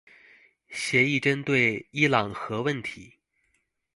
[0.71, 3.13] 协议针对伊朗核问题。